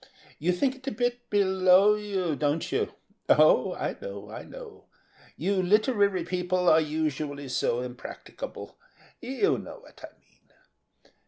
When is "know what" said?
9.59-10.03